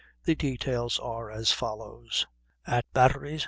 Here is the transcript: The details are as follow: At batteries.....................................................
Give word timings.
The 0.25 0.33
details 0.33 0.97
are 0.97 1.29
as 1.29 1.51
follow: 1.51 2.05
At 2.65 2.91
batteries..................................................... 2.91 3.39